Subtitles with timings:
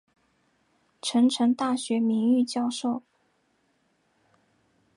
[0.99, 3.03] 成城大学名誉教授。